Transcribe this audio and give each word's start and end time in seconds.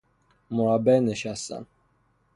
مربع 0.51 0.99
نشستن 0.99 1.65